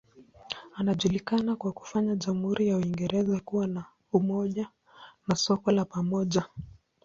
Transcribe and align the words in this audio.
Anajulikana 0.75 1.55
kwa 1.55 1.71
kufanya 1.71 2.15
jamhuri 2.15 2.67
ya 2.67 2.77
Uingereza 2.77 3.39
kuwa 3.39 3.67
na 3.67 3.85
umoja 4.13 4.69
na 5.27 5.35
soko 5.35 5.71
la 5.71 5.85
pamoja. 5.85 6.45